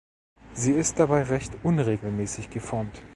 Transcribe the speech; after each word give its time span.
Sie 0.55 0.71
ist 0.71 0.97
dabei 0.99 1.21
recht 1.21 1.51
unregelmäßig 1.63 2.49
geformt. 2.49 3.03